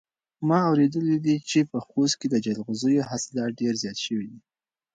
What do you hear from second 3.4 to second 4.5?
ډېر زیات شوي دي.